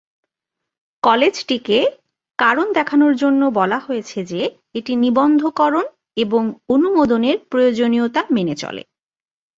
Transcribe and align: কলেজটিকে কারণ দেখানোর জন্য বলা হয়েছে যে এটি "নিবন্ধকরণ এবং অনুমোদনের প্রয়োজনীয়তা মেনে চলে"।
কলেজটিকে 1.03 1.79
কারণ 2.39 2.67
দেখানোর 2.73 3.13
জন্য 3.15 3.41
বলা 3.51 3.79
হয়েছে 3.79 4.19
যে 4.25 4.41
এটি 4.73 4.93
"নিবন্ধকরণ 4.95 5.85
এবং 6.17 6.43
অনুমোদনের 6.69 7.37
প্রয়োজনীয়তা 7.49 8.21
মেনে 8.29 8.55
চলে"। 8.55 8.83